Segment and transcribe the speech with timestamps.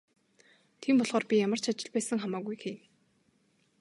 [0.81, 2.81] Тийм болохоор би ямар ч ажил байсан хамаагүй хийнэ.